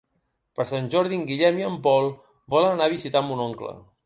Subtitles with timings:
[0.59, 2.09] Per Sant Jordi en Guillem i en Pol
[2.55, 3.77] volen anar a visitar mon oncle.